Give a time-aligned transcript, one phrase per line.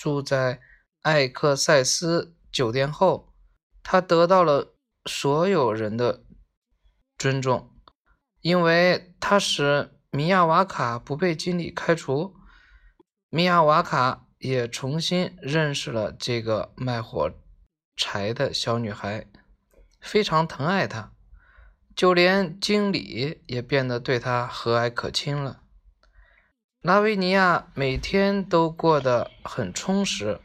[0.00, 0.62] 住在
[1.02, 3.34] 艾克塞斯酒店后，
[3.82, 4.74] 他得到了
[5.04, 6.24] 所有人的
[7.18, 7.70] 尊重，
[8.40, 12.34] 因为他使米亚瓦卡不被经理开除。
[13.28, 17.30] 米亚瓦卡也重新认识了这个卖火
[17.94, 19.26] 柴的小女孩，
[20.00, 21.12] 非常疼爱她，
[21.94, 25.60] 就连经理也变得对她和蔼可亲了。
[26.82, 30.40] 拉维尼亚每天都过得很充实。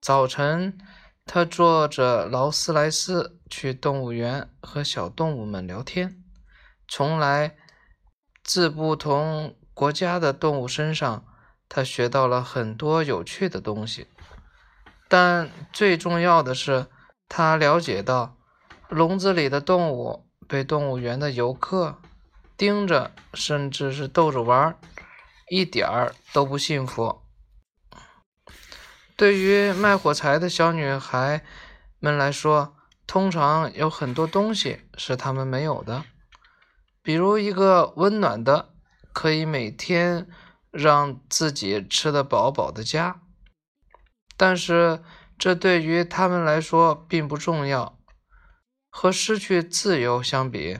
[0.00, 0.78] 早晨，
[1.26, 6.24] 他坐着劳斯莱斯去动物园和小动物们聊天，
[6.88, 7.54] 从来
[8.42, 11.26] 自不同国家的动物身上。
[11.68, 14.06] 他学到了很多有趣的东西，
[15.06, 16.86] 但最重要的是，
[17.28, 18.38] 他了解到
[18.88, 22.00] 笼子里的动物被动物园的游客
[22.56, 24.78] 盯着，甚至是逗着玩儿，
[25.48, 27.22] 一点儿都不幸福。
[29.16, 31.44] 对于卖火柴的小女孩
[31.98, 36.04] 们来说，通常有很多东西是他们没有的，
[37.02, 38.74] 比如一个温暖的，
[39.12, 40.28] 可以每天。
[40.72, 43.22] 让自己吃得饱饱的家，
[44.36, 45.02] 但是
[45.38, 47.98] 这对于他们来说并不重要。
[48.90, 50.78] 和失去自由相比，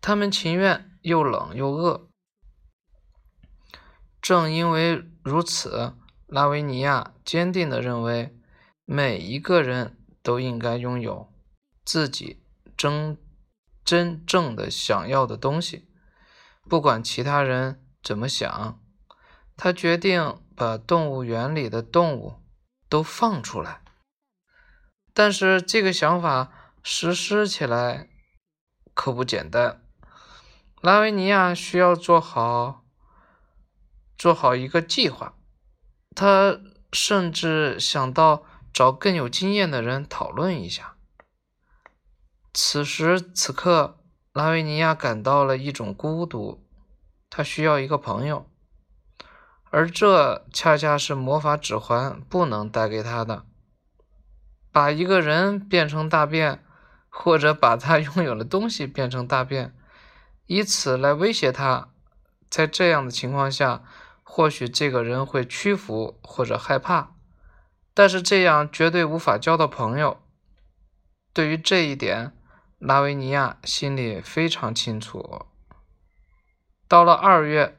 [0.00, 2.08] 他们情愿又冷又饿。
[4.26, 5.94] 正因为如此，
[6.26, 8.36] 拉维尼亚坚定地认为，
[8.84, 11.32] 每一个人都应该拥有
[11.84, 12.42] 自己
[12.76, 13.16] 真
[13.84, 15.88] 真正的想要的东西，
[16.68, 17.80] 不管其他人。
[18.02, 18.80] 怎么想？
[19.56, 22.40] 他决定把动物园里的动物
[22.88, 23.82] 都放出来。
[25.14, 28.08] 但是这个想法实施起来
[28.92, 29.80] 可不简单。
[30.80, 32.85] 拉维尼亚需要做好
[34.16, 35.34] 做好一个计划。
[36.14, 36.58] 他
[36.92, 40.96] 甚至想到找更有经验的人讨论一下。
[42.54, 43.98] 此时此刻，
[44.32, 46.66] 拉维尼亚感到了一种孤独。
[47.28, 48.48] 他需要一个朋友，
[49.70, 53.44] 而这恰恰是魔法指环不能带给他的。
[54.72, 56.64] 把一个人变成大便，
[57.08, 59.74] 或者把他 拥有的东西变成大便，
[60.46, 61.90] 以此来威胁他。
[62.48, 63.82] 在这样的情况下，
[64.28, 67.14] 或许这个人会屈服或者害怕，
[67.94, 70.20] 但是这样绝对无法交到朋友。
[71.32, 72.36] 对于这一点，
[72.78, 75.46] 拉维尼亚心里非常清楚。
[76.88, 77.78] 到了二月，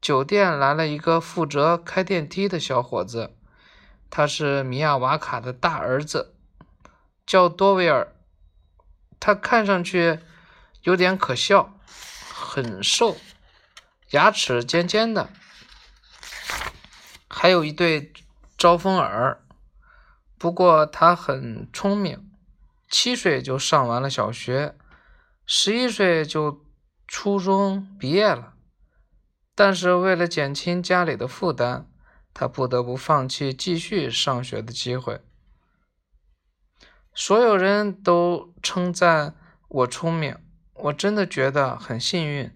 [0.00, 3.36] 酒店来了一个负责开电梯的小伙子，
[4.08, 6.36] 他是米亚瓦卡的大儿子，
[7.26, 8.14] 叫多维尔。
[9.18, 10.20] 他看上去
[10.82, 11.78] 有点可笑，
[12.32, 13.16] 很瘦，
[14.10, 15.30] 牙齿尖尖的，
[17.44, 18.10] 还有一对
[18.56, 19.44] 招风耳。
[20.38, 22.30] 不过他很聪明，
[22.88, 24.74] 七岁就上完了小学，
[25.44, 26.64] 十一岁就。
[27.06, 28.54] 初中毕业了，
[29.54, 31.86] 但是为了减轻家里的负担，
[32.32, 35.20] 他不得不放弃继续上学的机会。
[37.14, 39.36] 所有人都称赞
[39.68, 40.38] 我聪明，
[40.72, 42.50] 我真的觉得很幸运。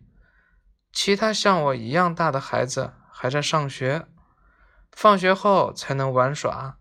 [0.94, 4.06] 其他像我一样大的孩子还在上学，
[4.92, 6.78] 放学后才能玩耍。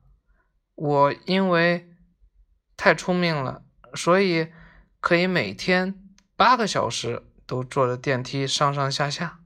[0.75, 1.89] 我因为
[2.75, 3.63] 太聪明了，
[3.93, 4.51] 所以
[4.99, 7.23] 可以每天八个小时。
[7.47, 9.39] 都坐着电梯上上下下，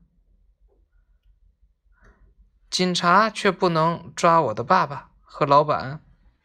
[2.67, 6.03] 警察却不能抓我的爸爸和老板，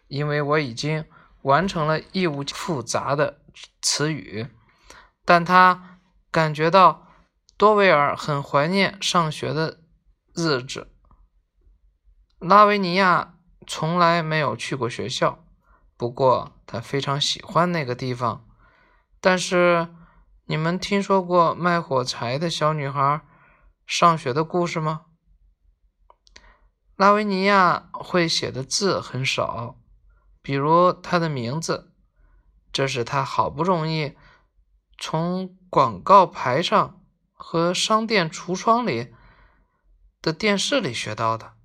[0.08, 1.06] 因为我已经
[1.40, 2.42] 完成了义务。
[2.42, 3.40] 复杂的
[3.80, 4.48] 词语，
[5.24, 5.98] 但他
[6.30, 7.08] 感觉到
[7.56, 9.80] 多维尔很怀念上学的
[10.34, 10.94] 日子。
[12.38, 13.34] 拉维尼亚
[13.66, 15.44] 从来没有去过学校，
[15.96, 18.46] 不过他非常喜欢那个地方，
[19.20, 19.88] 但是。
[20.48, 23.20] 你们听说过卖火柴的小女孩
[23.84, 25.06] 上学的故事吗？
[26.94, 29.76] 拉维尼亚会写的字很少，
[30.40, 31.92] 比如她的名字，
[32.70, 34.16] 这是她好不容易
[34.96, 37.02] 从广告牌上
[37.32, 39.12] 和商店橱窗里
[40.22, 41.55] 的电视里学到的。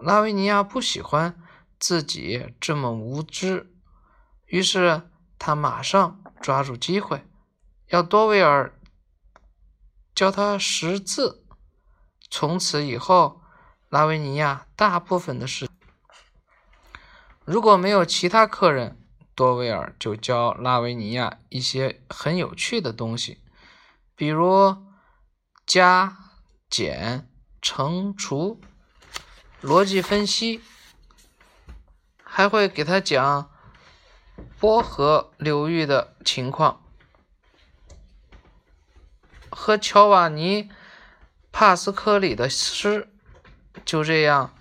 [0.00, 1.42] 拉维尼亚不喜欢
[1.78, 3.72] 自己这么无知，
[4.44, 5.08] 于是
[5.38, 7.24] 他马上抓住机会。
[7.88, 8.78] 要多维尔
[10.14, 11.44] 教他识字。
[12.28, 13.40] 从此以后，
[13.88, 15.68] 拉维尼亚大部分的事，
[17.44, 19.00] 如果没有其他客人，
[19.34, 23.40] 多维尔就教拉维尼亚一些很有趣的东西，
[24.14, 24.76] 比如
[25.64, 26.18] 加、
[26.68, 27.30] 减、
[27.62, 28.60] 乘、除。
[29.62, 30.60] 逻辑分析，
[32.22, 33.50] 还会给他讲
[34.58, 36.82] 波河流域的情况。
[39.50, 40.64] 和乔瓦尼·
[41.50, 43.08] 帕斯科里的诗
[43.84, 44.54] 就这样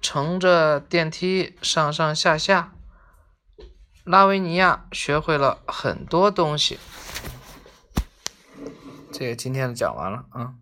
[0.00, 2.72] 乘着电梯上上下下，
[4.04, 6.78] 拉维尼亚学会了很多东西。
[9.12, 10.54] 这个今天的讲完了啊。